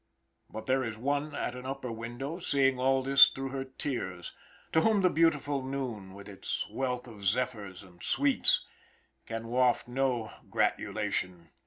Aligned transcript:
But 0.49 0.65
there 0.65 0.83
is 0.83 0.97
one 0.97 1.35
at 1.35 1.53
an 1.53 1.67
upper 1.67 1.91
window, 1.91 2.39
seeing 2.39 2.79
all 2.79 3.03
this 3.03 3.27
through 3.27 3.49
her 3.49 3.63
tears, 3.65 4.33
to 4.71 4.81
whom 4.81 5.01
the 5.01 5.11
beautiful 5.11 5.61
noon, 5.61 6.15
with 6.15 6.27
its 6.27 6.67
wealth 6.71 7.07
of 7.07 7.23
zephyrs 7.23 7.83
and 7.83 8.01
sweets, 8.01 8.65
can 9.27 9.47
waft 9.49 9.87
no 9.87 10.31
gratulation. 10.49 11.51